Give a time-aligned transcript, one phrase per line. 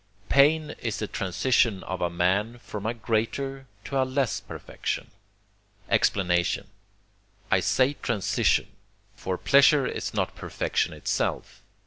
[0.29, 5.11] Pain is the transition of a man from a greater to a less perfection.
[5.89, 6.69] Explanation
[7.51, 8.69] I say transition:
[9.15, 11.61] for pleasure is not perfection itself.